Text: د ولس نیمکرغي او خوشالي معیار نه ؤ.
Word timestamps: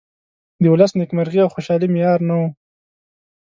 د 0.61 0.63
ولس 0.73 0.91
نیمکرغي 0.99 1.39
او 1.43 1.49
خوشالي 1.53 1.87
معیار 1.93 2.19
نه 2.27 2.35
ؤ. 2.43 2.45